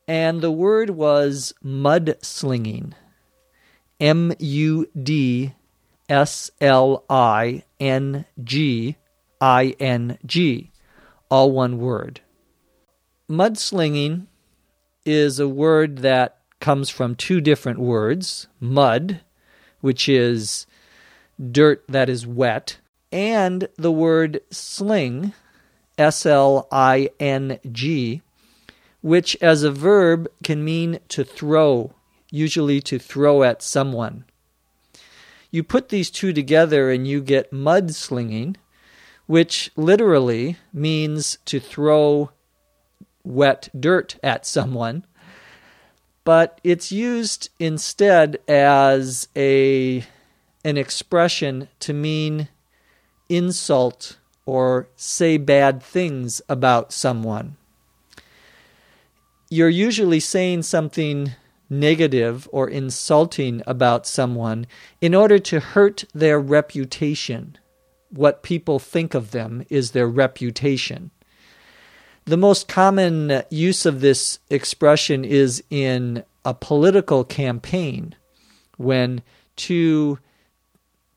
And 0.09 0.41
the 0.41 0.53
word 0.53 0.91
was 0.91 1.53
mudslinging. 1.65 2.93
M 3.99 4.33
U 4.39 4.89
D 5.01 5.55
S 6.09 6.51
L 6.61 7.05
I 7.11 7.65
N 7.81 8.25
G 8.43 8.97
I 9.41 9.75
N 9.81 10.19
G. 10.25 10.71
All 11.29 11.51
one 11.51 11.79
word. 11.79 12.21
Mudslinging 13.29 14.27
is 15.05 15.41
a 15.41 15.49
word 15.49 15.99
that 15.99 16.39
comes 16.61 16.89
from 16.91 17.15
two 17.15 17.41
different 17.41 17.79
words 17.79 18.47
mud, 18.61 19.21
which 19.81 20.09
is 20.09 20.67
dirt 21.51 21.85
that 21.89 22.09
is 22.09 22.27
wet, 22.27 22.79
and 23.13 23.69
the 23.77 23.93
word 23.93 24.41
sling, 24.51 25.33
S 25.99 26.27
L 26.27 26.69
I 26.71 27.11
N 27.19 27.59
G, 27.71 28.23
which 29.01 29.37
as 29.41 29.63
a 29.63 29.71
verb 29.71 30.29
can 30.43 30.65
mean 30.65 30.99
to 31.09 31.25
throw, 31.25 31.93
usually 32.31 32.81
to 32.83 32.99
throw 32.99 33.43
at 33.43 33.63
someone. 33.63 34.25
You 35.51 35.63
put 35.63 35.89
these 35.89 36.11
two 36.11 36.33
together 36.33 36.91
and 36.91 37.07
you 37.07 37.21
get 37.21 37.53
mudslinging, 37.53 38.57
which 39.27 39.71
literally 39.77 40.57
means 40.73 41.39
to 41.47 41.61
throw 41.61 42.31
wet 43.25 43.69
dirt 43.79 44.17
at 44.23 44.47
someone, 44.47 45.05
but 46.25 46.61
it's 46.63 46.93
used 46.93 47.51
instead 47.59 48.39
as 48.49 49.29
a 49.37 50.05
an 50.65 50.77
expression 50.77 51.69
to 51.79 51.93
mean 51.93 52.49
insult 53.29 54.19
or 54.47 54.89
say 54.97 55.37
bad 55.37 55.83
things 55.83 56.41
about 56.49 56.93
someone. 56.93 57.57
You're 59.51 59.69
usually 59.69 60.21
saying 60.21 60.63
something 60.63 61.33
negative 61.69 62.49
or 62.53 62.69
insulting 62.69 63.63
about 63.67 64.07
someone 64.07 64.67
in 65.01 65.15
order 65.15 65.39
to 65.41 65.61
hurt 65.61 66.05
their 66.15 66.39
reputation. 66.41 67.59
What 68.11 68.43
people 68.43 68.79
think 68.79 69.15
of 69.15 69.33
them 69.33 69.65
is 69.69 69.91
their 69.91 70.07
reputation. 70.07 71.11
The 72.25 72.37
most 72.37 72.67
common 72.67 73.43
use 73.51 73.87
of 73.87 74.01
this 74.01 74.39
expression 74.51 75.25
is 75.25 75.63
in 75.71 76.25
a 76.45 76.55
political 76.55 77.25
campaign 77.25 78.15
when 78.77 79.23
two 79.57 80.19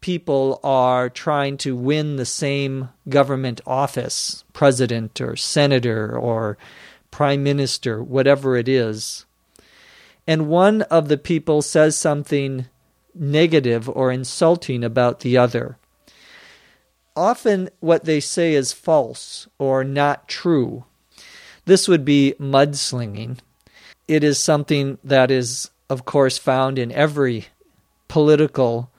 people 0.02 0.60
are 0.64 1.10
trying 1.10 1.58
to 1.58 1.76
win 1.76 2.16
the 2.16 2.26
same 2.26 2.90
government 3.08 3.62
office, 3.68 4.44
president 4.54 5.20
or 5.20 5.36
senator 5.36 6.18
or 6.18 6.58
prime 7.12 7.44
minister, 7.44 8.02
whatever 8.04 8.56
it 8.56 8.68
is. 8.68 9.26
And 10.28 10.48
one 10.48 10.84
of 10.84 11.08
the 11.08 11.18
people 11.18 11.62
says 11.62 11.98
something 11.98 12.68
negative 13.14 13.90
or 13.90 14.12
insulting 14.12 14.84
about 14.84 15.22
the 15.22 15.38
other. 15.38 15.78
Often 17.16 17.70
what 17.80 18.06
they 18.06 18.20
say 18.20 18.54
is 18.54 18.72
false 18.72 19.48
or 19.58 19.84
not 19.84 20.28
true. 20.28 20.86
This 21.66 21.88
would 21.88 22.06
be 22.06 22.36
mudslinging. 22.40 23.40
It 24.08 24.24
is 24.24 24.42
something 24.42 24.98
that 25.04 25.30
is, 25.30 25.70
of 25.90 26.06
course, 26.06 26.38
found 26.38 26.80
in 26.80 26.92
every 26.92 27.48
political 28.08 28.92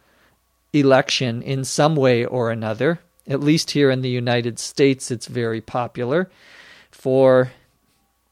election 0.73 1.43
in 1.43 1.65
some 1.65 1.97
way 1.97 2.25
or 2.25 2.51
another. 2.51 3.01
At 3.27 3.41
least 3.41 3.73
here 3.73 3.91
in 3.91 4.03
the 4.03 4.11
United 4.11 4.59
States, 4.59 5.11
it's 5.11 5.27
very 5.27 5.61
popular 5.61 6.31
for 6.91 7.53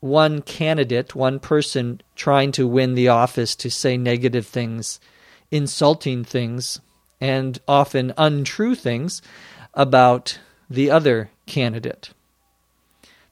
one 0.01 0.43
candidate, 0.43 1.15
one 1.15 1.41
person 1.41 2.01
trying 2.15 2.53
to 2.53 2.67
win 2.67 2.95
the 2.95 3.09
office 3.09 3.55
to 3.57 3.71
say 3.71 3.97
negative 3.97 4.47
things, 4.47 5.01
insulting 5.51 6.25
things, 6.25 6.81
and 7.21 7.59
often 7.67 8.13
untrue 8.17 8.75
things 8.75 9.21
about 9.75 10.39
the 10.71 10.91
other 10.91 11.31
candidate. 11.47 12.11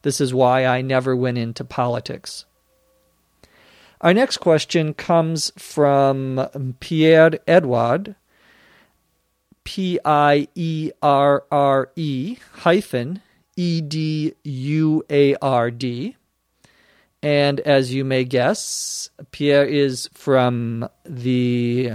This 0.03 0.21
is 0.21 0.35
why 0.35 0.65
I 0.65 0.83
never 0.83 1.15
went 1.15 1.39
into 1.39 1.65
politics. 1.65 2.45
Our 4.01 4.15
next 4.15 4.39
question 4.39 4.95
comes 4.95 5.53
from 5.57 6.75
Pierre 6.81 7.39
Eduard, 7.47 8.15
P 9.67 9.99
I 10.05 10.47
E 10.55 10.93
R 11.03 11.45
R 11.51 11.91
E 11.97 12.39
hyphen 12.53 13.21
E 13.57 13.81
D 13.81 14.33
U 14.45 15.05
A 15.11 15.35
R 15.43 15.73
D. 15.73 16.17
And 17.21 17.59
as 17.61 17.93
you 17.93 18.05
may 18.05 18.25
guess, 18.25 19.11
Pierre 19.33 19.65
is 19.65 20.09
from 20.15 20.89
the 21.05 21.95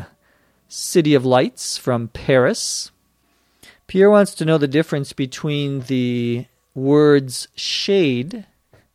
City 0.68 1.13
of 1.13 1.25
Lights 1.25 1.78
from 1.78 2.10
Paris. 2.10 2.92
Pierre 3.88 4.10
wants 4.10 4.36
to 4.36 4.46
know 4.46 4.58
the 4.58 4.68
difference 4.68 5.13
between 5.13 5.82
the 5.82 6.48
words 6.75 7.48
shade, 7.56 8.46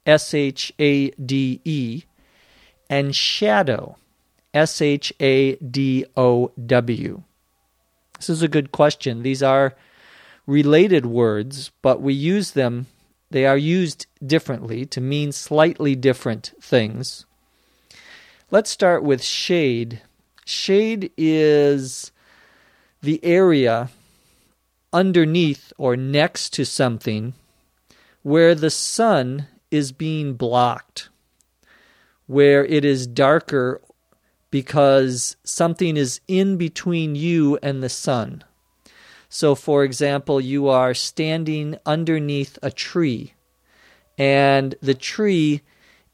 S 0.04 0.34
H 0.34 0.70
A 0.78 1.10
D 1.12 1.62
E, 1.64 2.02
and 2.90 3.16
shadow, 3.16 3.96
S 4.52 4.82
H 4.82 5.14
A 5.18 5.56
D 5.56 6.04
O 6.14 6.52
W. 6.66 7.22
This 8.16 8.30
is 8.30 8.42
a 8.42 8.48
good 8.48 8.72
question. 8.72 9.22
These 9.22 9.42
are 9.42 9.74
related 10.46 11.06
words, 11.06 11.70
but 11.82 12.00
we 12.00 12.14
use 12.14 12.52
them, 12.52 12.86
they 13.30 13.46
are 13.46 13.58
used 13.58 14.06
differently 14.24 14.86
to 14.86 15.00
mean 15.00 15.32
slightly 15.32 15.94
different 15.94 16.52
things. 16.60 17.26
Let's 18.50 18.70
start 18.70 19.02
with 19.02 19.22
shade. 19.22 20.02
Shade 20.44 21.10
is 21.16 22.12
the 23.02 23.22
area 23.24 23.90
underneath 24.92 25.72
or 25.76 25.96
next 25.96 26.52
to 26.54 26.64
something 26.64 27.34
where 28.22 28.54
the 28.54 28.70
sun 28.70 29.48
is 29.70 29.92
being 29.92 30.34
blocked, 30.34 31.08
where 32.26 32.64
it 32.64 32.84
is 32.84 33.06
darker 33.06 33.80
because 34.56 35.36
something 35.44 35.98
is 35.98 36.18
in 36.26 36.56
between 36.56 37.14
you 37.14 37.58
and 37.62 37.82
the 37.82 37.90
sun. 37.90 38.42
So, 39.28 39.54
for 39.54 39.84
example, 39.84 40.40
you 40.40 40.68
are 40.68 40.94
standing 40.94 41.76
underneath 41.84 42.58
a 42.62 42.70
tree, 42.70 43.34
and 44.16 44.74
the 44.80 44.94
tree 44.94 45.60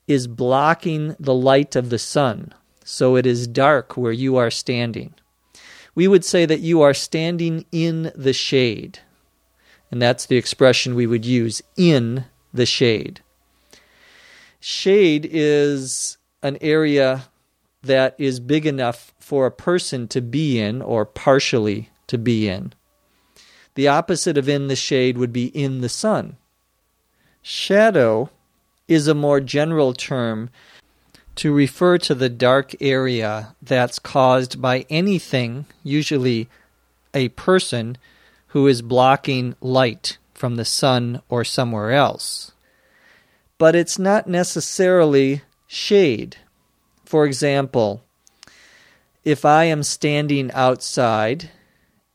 is 0.09 0.27
blocking 0.27 1.15
the 1.21 1.33
light 1.33 1.77
of 1.77 1.89
the 1.89 2.01
sun, 2.01 2.53
so 2.83 3.15
it 3.15 3.27
is 3.27 3.47
dark 3.47 3.97
where 3.97 4.11
you 4.11 4.35
are 4.35 4.51
standing. 4.51 5.15
We 5.95 6.09
would 6.09 6.25
say 6.25 6.45
that 6.45 6.59
you 6.59 6.83
are 6.83 6.95
standing 6.95 7.65
in 7.71 8.11
the 8.17 8.33
shade, 8.33 8.99
and 9.89 10.03
that's 10.03 10.27
the 10.27 10.37
expression 10.37 10.97
we 10.97 11.07
would 11.07 11.25
use 11.25 11.63
in 11.77 12.25
the 12.53 12.67
shade. 12.67 13.21
Shade 14.59 15.29
is 15.31 16.19
an 16.43 16.59
area 16.61 17.29
that 17.83 18.15
is 18.19 18.41
big 18.41 18.67
enough 18.67 19.13
for 19.19 19.47
a 19.47 19.51
person 19.51 20.09
to 20.09 20.21
be 20.21 20.61
in 20.61 20.81
or 20.81 21.05
partially 21.05 21.91
to 22.07 22.19
be 22.19 22.49
in. 22.49 22.73
The 23.75 23.89
opposite 23.89 24.39
of 24.39 24.49
in 24.49 24.69
the 24.69 24.77
shade 24.77 25.17
would 25.19 25.33
be 25.33 25.47
in 25.47 25.81
the 25.81 25.89
sun. 25.89 26.37
Shadow 27.43 28.31
is 28.87 29.09
a 29.09 29.15
more 29.15 29.41
general 29.41 29.95
term 29.95 30.51
to 31.37 31.53
refer 31.53 31.99
to 31.99 32.15
the 32.15 32.29
dark 32.29 32.75
area 32.81 33.55
that's 33.63 33.99
caused 33.99 34.61
by 34.61 34.85
anything, 34.91 35.67
usually 35.83 36.49
a 37.15 37.31
person, 37.31 37.97
who 38.49 38.67
is 38.67 38.83
blocking 38.83 39.57
light 39.61 40.19
from 40.35 40.57
the 40.57 40.65
sun 40.65 41.23
or 41.31 41.43
somewhere 41.43 41.93
else. 41.93 42.53
But 43.57 43.75
it's 43.75 43.99
not 43.99 44.27
necessarily 44.27 45.43
shade. 45.67 46.37
For 47.13 47.27
example, 47.27 48.07
if 49.23 49.45
I 49.45 49.65
am 49.65 49.83
standing 49.83 50.51
outside 50.53 51.51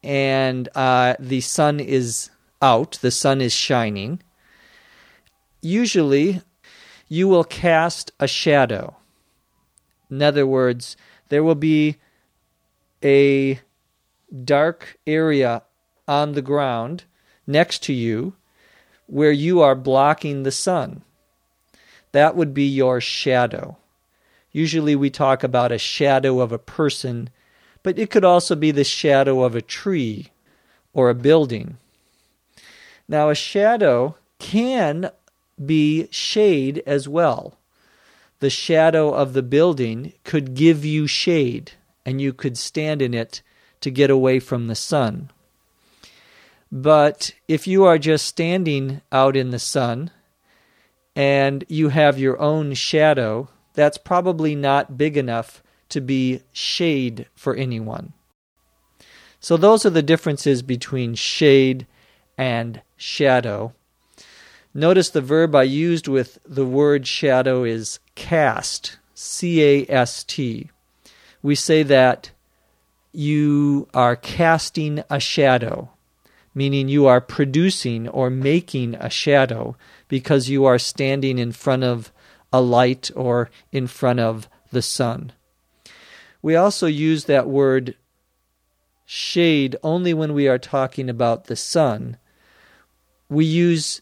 and 0.01 0.67
uh, 0.73 1.13
the 1.19 1.41
sun 1.41 1.79
is 1.79 2.31
out, 2.63 2.97
the 3.03 3.11
sun 3.11 3.39
is 3.39 3.53
shining, 3.53 4.23
usually 5.61 6.41
you 7.07 7.27
will 7.27 7.43
cast 7.43 8.11
a 8.19 8.27
shadow. 8.27 8.95
In 10.09 10.23
other 10.23 10.47
words, 10.47 10.97
there 11.29 11.43
will 11.43 11.53
be 11.53 11.97
a 13.03 13.59
dark 14.43 14.97
area 15.05 15.61
on 16.07 16.31
the 16.31 16.41
ground 16.41 17.03
next 17.45 17.83
to 17.83 17.93
you 17.93 18.33
where 19.05 19.31
you 19.31 19.61
are 19.61 19.75
blocking 19.75 20.41
the 20.41 20.51
sun. 20.51 21.03
That 22.13 22.35
would 22.35 22.55
be 22.55 22.65
your 22.65 22.99
shadow. 22.99 23.77
Usually 24.51 24.95
we 24.95 25.09
talk 25.09 25.43
about 25.43 25.71
a 25.71 25.77
shadow 25.77 26.39
of 26.39 26.51
a 26.51 26.57
person, 26.57 27.29
but 27.83 27.99
it 27.99 28.09
could 28.09 28.25
also 28.25 28.55
be 28.55 28.71
the 28.71 28.83
shadow 28.83 29.43
of 29.43 29.55
a 29.55 29.61
tree 29.61 30.31
or 30.93 31.09
a 31.09 31.15
building. 31.15 31.77
Now, 33.07 33.29
a 33.29 33.35
shadow 33.35 34.15
can 34.39 35.11
be 35.63 36.07
shade 36.11 36.83
as 36.85 37.07
well. 37.07 37.57
The 38.39 38.49
shadow 38.49 39.13
of 39.13 39.33
the 39.33 39.43
building 39.43 40.13
could 40.23 40.53
give 40.53 40.85
you 40.85 41.07
shade, 41.07 41.71
and 42.05 42.21
you 42.21 42.33
could 42.33 42.57
stand 42.57 43.01
in 43.01 43.13
it 43.13 43.41
to 43.81 43.89
get 43.89 44.09
away 44.09 44.39
from 44.39 44.67
the 44.67 44.75
sun. 44.75 45.31
But 46.71 47.33
if 47.47 47.65
you 47.65 47.85
are 47.85 47.97
just 47.97 48.25
standing 48.25 49.01
out 49.11 49.35
in 49.35 49.51
the 49.51 49.59
sun 49.59 50.11
and 51.15 51.63
you 51.67 51.89
have 51.89 52.19
your 52.19 52.39
own 52.39 52.73
shadow, 52.73 53.49
that's 53.77 53.99
probably 53.99 54.55
not 54.55 54.97
big 54.97 55.15
enough 55.15 55.61
to 55.89 56.01
be 56.01 56.41
shade 56.51 57.27
for 57.35 57.55
anyone. 57.55 58.13
So, 59.39 59.55
those 59.55 59.85
are 59.85 59.91
the 59.91 60.01
differences 60.01 60.63
between 60.63 61.13
shade 61.13 61.85
and 62.39 62.81
shadow. 62.97 63.73
Notice 64.73 65.11
the 65.11 65.21
verb 65.21 65.53
I 65.53 65.63
used 65.63 66.07
with 66.07 66.39
the 66.43 66.65
word 66.65 67.05
shadow 67.05 67.63
is 67.63 67.99
cast, 68.15 68.97
C 69.13 69.63
A 69.63 69.85
S 69.87 70.23
T. 70.23 70.71
We 71.43 71.53
say 71.53 71.83
that 71.83 72.31
you 73.13 73.87
are 73.93 74.15
casting 74.15 75.03
a 75.07 75.19
shadow, 75.19 75.91
meaning 76.55 76.89
you 76.89 77.05
are 77.05 77.21
producing 77.21 78.09
or 78.09 78.31
making 78.31 78.95
a 78.95 79.09
shadow 79.11 79.77
because 80.07 80.49
you 80.49 80.65
are 80.65 80.79
standing 80.79 81.37
in 81.37 81.51
front 81.51 81.83
of 81.83 82.11
a 82.51 82.61
light 82.61 83.11
or 83.15 83.49
in 83.71 83.87
front 83.87 84.19
of 84.19 84.47
the 84.71 84.81
sun. 84.81 85.31
We 86.41 86.55
also 86.55 86.87
use 86.87 87.25
that 87.25 87.47
word 87.47 87.95
shade 89.05 89.75
only 89.83 90.13
when 90.13 90.33
we 90.33 90.47
are 90.47 90.57
talking 90.57 91.09
about 91.09 91.45
the 91.45 91.55
sun. 91.55 92.17
We 93.29 93.45
use 93.45 94.01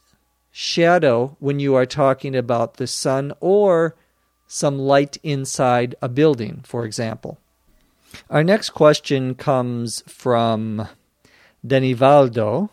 shadow 0.51 1.35
when 1.39 1.59
you 1.59 1.75
are 1.75 1.85
talking 1.85 2.35
about 2.35 2.77
the 2.77 2.87
sun 2.87 3.33
or 3.39 3.95
some 4.47 4.77
light 4.77 5.17
inside 5.23 5.95
a 6.01 6.09
building, 6.09 6.61
for 6.63 6.85
example. 6.85 7.39
Our 8.29 8.43
next 8.43 8.69
question 8.69 9.35
comes 9.35 10.01
from 10.07 10.87
Denivaldo, 11.65 12.69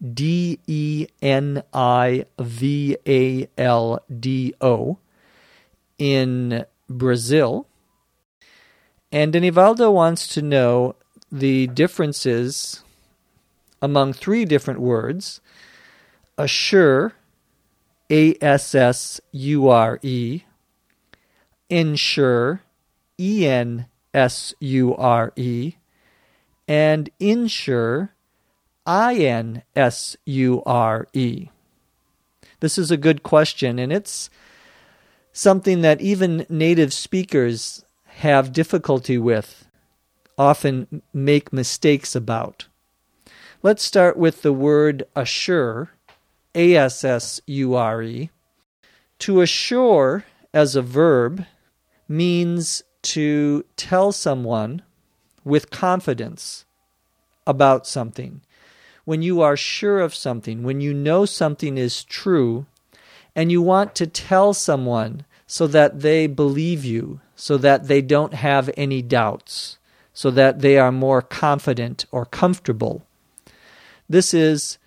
D 0.00 0.58
E 0.66 1.06
N 1.20 1.62
I 1.72 2.26
V 2.38 2.96
A 3.06 3.48
L 3.58 4.02
D 4.18 4.54
O 4.60 4.98
in 5.98 6.64
Brazil. 6.88 7.66
And 9.12 9.32
Denivaldo 9.32 9.92
wants 9.92 10.26
to 10.28 10.42
know 10.42 10.96
the 11.30 11.66
differences 11.68 12.82
among 13.82 14.12
three 14.12 14.44
different 14.44 14.80
words 14.80 15.40
assure, 16.38 17.12
A 18.10 18.34
S 18.40 18.74
S 18.74 19.20
U 19.32 19.68
R 19.68 19.98
E, 20.02 20.42
ensure, 21.68 22.62
E 23.18 23.46
N 23.46 23.86
S 24.14 24.54
U 24.60 24.94
R 24.96 25.32
E, 25.36 25.74
and 26.66 27.10
insure, 27.20 28.14
I 28.90 29.14
N 29.14 29.62
S 29.76 30.16
U 30.24 30.64
R 30.66 31.06
E? 31.12 31.46
This 32.58 32.76
is 32.76 32.90
a 32.90 32.96
good 32.96 33.22
question, 33.22 33.78
and 33.78 33.92
it's 33.92 34.30
something 35.32 35.82
that 35.82 36.00
even 36.00 36.44
native 36.48 36.92
speakers 36.92 37.84
have 38.04 38.52
difficulty 38.52 39.16
with, 39.16 39.68
often 40.36 41.02
make 41.14 41.52
mistakes 41.52 42.16
about. 42.16 42.66
Let's 43.62 43.84
start 43.84 44.16
with 44.16 44.42
the 44.42 44.52
word 44.52 45.04
assure, 45.14 45.90
A 46.56 46.74
S 46.74 47.04
S 47.04 47.40
U 47.46 47.76
R 47.76 48.02
E. 48.02 48.30
To 49.20 49.40
assure 49.40 50.24
as 50.52 50.74
a 50.74 50.82
verb 50.82 51.46
means 52.08 52.82
to 53.02 53.64
tell 53.76 54.10
someone 54.10 54.82
with 55.44 55.70
confidence 55.70 56.64
about 57.46 57.86
something 57.86 58.40
when 59.04 59.22
you 59.22 59.40
are 59.40 59.56
sure 59.56 60.00
of 60.00 60.14
something, 60.14 60.62
when 60.62 60.80
you 60.80 60.94
know 60.94 61.24
something 61.24 61.78
is 61.78 62.04
true, 62.04 62.66
and 63.34 63.50
you 63.50 63.62
want 63.62 63.94
to 63.94 64.06
tell 64.06 64.52
someone 64.52 65.24
so 65.46 65.66
that 65.66 66.00
they 66.00 66.26
believe 66.26 66.84
you, 66.84 67.20
so 67.34 67.56
that 67.56 67.88
they 67.88 68.00
don't 68.00 68.34
have 68.34 68.70
any 68.76 69.02
doubts, 69.02 69.78
so 70.12 70.30
that 70.30 70.60
they 70.60 70.78
are 70.78 70.92
more 70.92 71.22
confident 71.22 72.06
or 72.10 72.24
comfortable. 72.24 73.02
This 74.08 74.34
is 74.34 74.78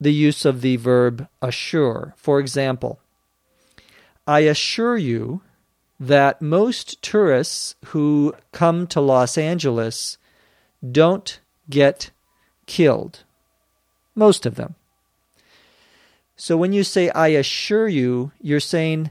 the 0.00 0.12
use 0.12 0.44
of 0.44 0.62
the 0.62 0.76
verb 0.76 1.28
assure. 1.42 2.14
For 2.16 2.40
example, 2.40 3.00
I 4.26 4.40
assure 4.40 4.96
you 4.96 5.42
that 5.98 6.40
most 6.40 7.02
tourists 7.02 7.74
who 7.86 8.34
come 8.52 8.86
to 8.86 9.00
Los 9.00 9.36
Angeles 9.36 10.16
don't 10.90 11.40
get 11.68 12.10
killed. 12.66 13.24
Most 14.14 14.46
of 14.46 14.56
them. 14.56 14.74
So 16.36 16.56
when 16.56 16.72
you 16.72 16.84
say, 16.84 17.10
I 17.10 17.28
assure 17.28 17.88
you, 17.88 18.32
you're 18.40 18.60
saying, 18.60 19.10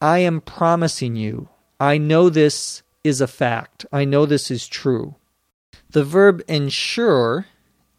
I 0.00 0.18
am 0.18 0.40
promising 0.42 1.16
you. 1.16 1.48
I 1.80 1.96
know 1.98 2.28
this 2.28 2.82
is 3.02 3.20
a 3.20 3.26
fact. 3.26 3.86
I 3.92 4.04
know 4.04 4.26
this 4.26 4.50
is 4.50 4.68
true. 4.68 5.14
The 5.90 6.04
verb 6.04 6.42
ensure, 6.48 7.46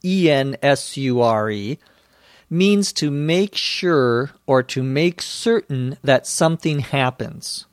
E 0.05 0.29
N 0.29 0.57
S 0.61 0.95
U 0.97 1.21
R 1.21 1.49
E, 1.49 1.79
means 2.49 2.93
to 2.93 3.09
make 3.09 3.55
sure 3.55 4.31
or 4.45 4.63
to 4.63 4.83
make 4.83 5.21
certain 5.21 5.97
that 6.03 6.27
something 6.27 6.79
happens. 6.79 7.65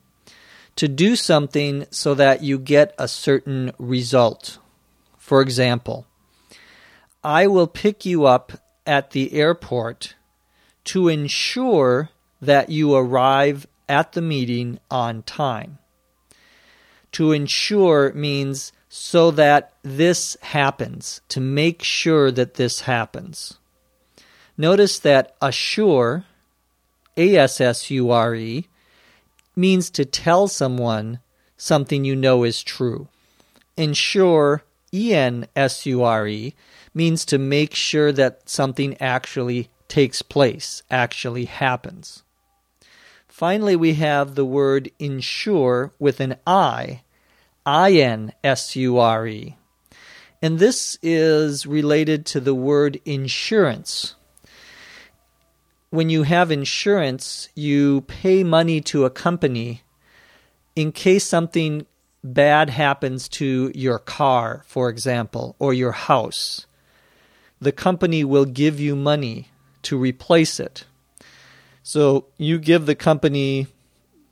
To 0.76 0.88
do 0.88 1.16
something 1.16 1.86
so 1.90 2.14
that 2.14 2.42
you 2.42 2.58
get 2.58 2.94
a 2.98 3.08
certain 3.08 3.72
result. 3.78 4.58
For 5.18 5.40
example, 5.40 6.06
I 7.22 7.46
will 7.46 7.66
pick 7.66 8.04
you 8.04 8.24
up 8.24 8.52
at 8.86 9.10
the 9.10 9.32
airport 9.32 10.14
to 10.84 11.08
ensure 11.08 12.10
that 12.40 12.68
you 12.68 12.94
arrive 12.94 13.66
at 13.88 14.12
the 14.12 14.22
meeting 14.22 14.78
on 14.90 15.22
time. 15.22 15.78
To 17.12 17.32
ensure 17.32 18.12
means 18.12 18.72
so 18.88 19.30
that 19.32 19.72
this 19.82 20.36
happens, 20.40 21.20
to 21.28 21.40
make 21.40 21.82
sure 21.82 22.30
that 22.30 22.54
this 22.54 22.82
happens. 22.82 23.58
Notice 24.56 24.98
that 25.00 25.34
assure, 25.40 26.24
A 27.16 27.36
S 27.36 27.60
S 27.60 27.90
U 27.90 28.10
R 28.10 28.34
E, 28.34 28.68
means 29.56 29.90
to 29.90 30.04
tell 30.04 30.48
someone 30.48 31.20
something 31.56 32.04
you 32.04 32.14
know 32.14 32.44
is 32.44 32.62
true. 32.62 33.08
Ensure, 33.76 34.62
E 34.92 35.14
N 35.14 35.46
S 35.56 35.86
U 35.86 36.02
R 36.04 36.28
E, 36.28 36.54
means 36.94 37.24
to 37.26 37.38
make 37.38 37.74
sure 37.74 38.12
that 38.12 38.48
something 38.48 38.96
actually 39.00 39.68
takes 39.88 40.22
place, 40.22 40.82
actually 40.90 41.44
happens. 41.44 42.22
Finally, 43.28 43.74
we 43.74 43.94
have 43.94 44.34
the 44.34 44.44
word 44.44 44.90
insure 44.98 45.92
with 45.98 46.20
an 46.20 46.36
I, 46.46 47.02
I 47.66 47.92
N 47.92 48.32
S 48.44 48.76
U 48.76 48.98
R 48.98 49.26
E. 49.26 49.56
And 50.40 50.58
this 50.58 50.98
is 51.02 51.66
related 51.66 52.26
to 52.26 52.40
the 52.40 52.54
word 52.54 53.00
insurance. 53.04 54.14
When 55.90 56.10
you 56.10 56.24
have 56.24 56.50
insurance, 56.50 57.48
you 57.54 58.02
pay 58.02 58.44
money 58.44 58.80
to 58.82 59.04
a 59.04 59.10
company 59.10 59.82
in 60.76 60.92
case 60.92 61.24
something 61.24 61.86
bad 62.22 62.70
happens 62.70 63.28
to 63.28 63.70
your 63.74 63.98
car, 63.98 64.64
for 64.66 64.88
example, 64.88 65.56
or 65.58 65.72
your 65.72 65.92
house. 65.92 66.66
The 67.64 67.72
company 67.72 68.24
will 68.24 68.44
give 68.44 68.78
you 68.78 68.94
money 68.94 69.48
to 69.84 69.96
replace 69.96 70.60
it. 70.60 70.84
So 71.82 72.26
you 72.36 72.58
give 72.58 72.84
the 72.84 72.94
company 72.94 73.68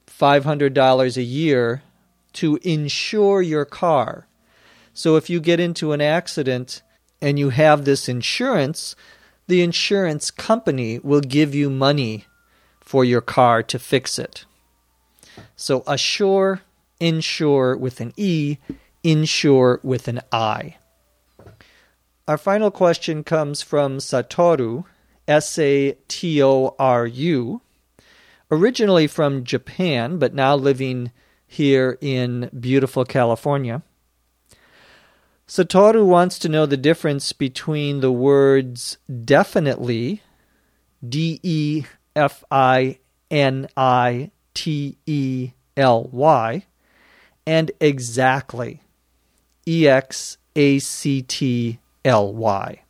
$500 0.06 1.16
a 1.16 1.22
year 1.22 1.82
to 2.34 2.58
insure 2.62 3.40
your 3.40 3.64
car. 3.64 4.26
So 4.92 5.16
if 5.16 5.30
you 5.30 5.40
get 5.40 5.60
into 5.60 5.92
an 5.92 6.02
accident 6.02 6.82
and 7.22 7.38
you 7.38 7.48
have 7.48 7.86
this 7.86 8.06
insurance, 8.06 8.94
the 9.46 9.62
insurance 9.62 10.30
company 10.30 10.98
will 10.98 11.22
give 11.22 11.54
you 11.54 11.70
money 11.70 12.26
for 12.80 13.02
your 13.02 13.22
car 13.22 13.62
to 13.62 13.78
fix 13.78 14.18
it. 14.18 14.44
So 15.56 15.84
assure, 15.86 16.60
insure 17.00 17.78
with 17.78 17.98
an 18.02 18.12
E, 18.18 18.58
insure 19.02 19.80
with 19.82 20.06
an 20.06 20.20
I. 20.30 20.76
Our 22.28 22.38
final 22.38 22.70
question 22.70 23.24
comes 23.24 23.62
from 23.62 23.98
Satoru, 23.98 24.84
S 25.26 25.58
A 25.58 25.96
T 26.06 26.40
O 26.40 26.76
R 26.78 27.04
U, 27.04 27.60
originally 28.48 29.08
from 29.08 29.42
Japan, 29.42 30.18
but 30.18 30.32
now 30.32 30.54
living 30.54 31.10
here 31.44 31.98
in 32.00 32.48
beautiful 32.58 33.04
California. 33.04 33.82
Satoru 35.48 36.06
wants 36.06 36.38
to 36.38 36.48
know 36.48 36.64
the 36.64 36.76
difference 36.76 37.32
between 37.32 38.00
the 38.00 38.12
words 38.12 38.98
definitely, 39.24 40.22
D 41.06 41.40
E 41.42 41.84
F 42.14 42.44
I 42.52 42.98
N 43.32 43.66
I 43.76 44.30
T 44.54 44.96
E 45.06 45.50
L 45.76 46.08
Y, 46.12 46.64
and 47.44 47.72
exactly, 47.80 48.80
E 49.66 49.88
X 49.88 50.38
A 50.54 50.78
C 50.78 51.22
T 51.22 51.80
L 52.04 52.32
Y 52.32 52.82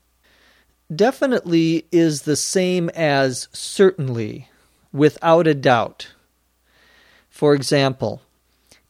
definitely 0.95 1.87
is 1.91 2.23
the 2.23 2.37
same 2.37 2.89
as 2.91 3.49
certainly, 3.53 4.49
without 4.93 5.47
a 5.47 5.55
doubt. 5.55 6.13
For 7.29 7.55
example, 7.55 8.23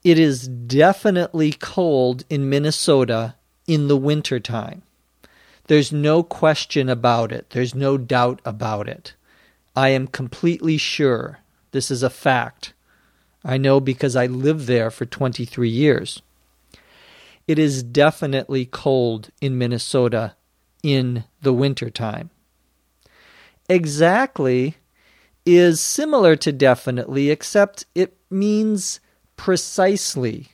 it 0.02 0.18
is 0.18 0.48
definitely 0.48 1.52
cold 1.52 2.24
in 2.28 2.50
Minnesota 2.50 3.37
in 3.66 3.88
the 3.88 3.96
wintertime. 3.96 4.82
There's 5.68 5.92
no 5.92 6.22
question 6.22 6.88
about 6.88 7.30
it. 7.30 7.50
There's 7.50 7.74
no 7.74 7.96
doubt 7.96 8.40
about 8.44 8.88
it. 8.88 9.14
I 9.76 9.90
am 9.90 10.08
completely 10.08 10.76
sure. 10.76 11.38
This 11.70 11.90
is 11.90 12.02
a 12.02 12.11
fact. 12.11 12.72
I 13.44 13.58
know 13.58 13.80
because 13.80 14.16
I 14.16 14.26
lived 14.26 14.66
there 14.66 14.90
for 14.90 15.06
23 15.06 15.68
years. 15.68 16.20
It 17.46 17.59
is 17.59 17.83
definitely 17.83 18.66
cold 18.66 19.31
in 19.40 19.59
Minnesota 19.59 20.37
in 20.83 21.24
the 21.40 21.52
wintertime. 21.52 22.31
Exactly 23.68 24.76
is 25.44 25.81
similar 25.81 26.37
to 26.37 26.52
definitely, 26.52 27.31
except 27.31 27.87
it 27.94 28.16
means 28.31 29.00
precisely. 29.37 30.48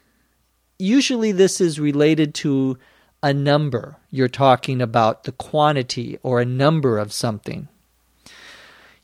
Usually, 0.79 1.33
this 1.33 1.61
is 1.61 1.81
related 1.81 2.35
to 2.37 2.79
a 3.23 3.35
number. 3.35 3.97
You're 4.11 4.29
talking 4.29 4.81
about 4.81 5.25
the 5.25 5.33
quantity 5.33 6.19
or 6.23 6.41
a 6.41 6.47
number 6.47 6.99
of 6.99 7.13
something. 7.13 7.69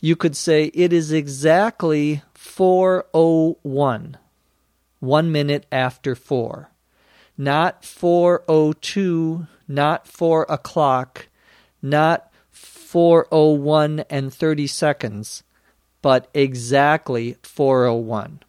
You 0.00 0.16
could 0.16 0.36
say 0.36 0.66
it 0.74 0.92
is 0.92 1.12
exactly 1.12 2.22
401, 2.34 4.18
one 5.00 5.32
minute 5.32 5.66
after 5.72 6.14
4, 6.14 6.70
not 7.36 7.84
402 7.84 9.46
not 9.68 10.06
4 10.06 10.46
o'clock, 10.48 11.28
not 11.82 12.30
401 12.50 14.00
and 14.10 14.32
30 14.32 14.66
seconds, 14.66 15.42
but 16.02 16.28
exactly 16.34 17.36
401. 17.42 18.40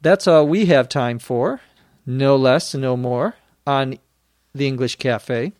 That's 0.00 0.26
all 0.26 0.46
we 0.46 0.66
have 0.66 0.88
time 0.88 1.18
for, 1.18 1.60
no 2.06 2.36
less, 2.36 2.74
no 2.74 2.96
more, 2.96 3.36
on 3.66 3.98
the 4.54 4.66
English 4.66 4.96
Cafe. 4.96 5.52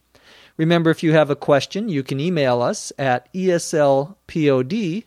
Remember, 0.57 0.91
if 0.91 1.03
you 1.03 1.13
have 1.13 1.31
a 1.31 1.37
question, 1.37 1.89
you 1.89 2.03
can 2.03 2.21
email 2.21 2.61
us 2.61 2.93
at 2.99 3.33
eslpod 3.33 5.05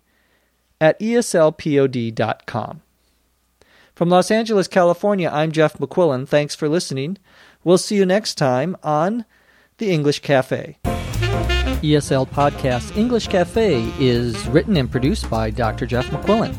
at 0.81 0.99
eslpod.com. 0.99 2.81
From 3.95 4.09
Los 4.09 4.31
Angeles, 4.31 4.67
California, 4.67 5.29
I'm 5.31 5.51
Jeff 5.51 5.77
McQuillan. 5.77 6.27
Thanks 6.27 6.55
for 6.55 6.67
listening. 6.67 7.19
We'll 7.63 7.77
see 7.77 7.95
you 7.95 8.07
next 8.07 8.35
time 8.39 8.75
on 8.81 9.23
the 9.77 9.91
English 9.91 10.21
Cafe. 10.21 10.79
ESL 10.83 12.27
Podcast 12.29 12.97
English 12.97 13.27
Cafe 13.27 13.93
is 13.99 14.47
written 14.47 14.77
and 14.77 14.89
produced 14.89 15.29
by 15.29 15.51
Dr. 15.51 15.85
Jeff 15.85 16.07
McQuillan. 16.07 16.55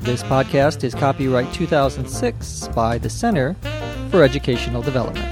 This 0.00 0.24
podcast 0.24 0.82
is 0.82 0.92
copyright 0.92 1.52
2006 1.54 2.66
by 2.68 2.98
the 2.98 3.10
Center 3.10 3.54
for 4.10 4.24
Educational 4.24 4.82
Development. 4.82 5.28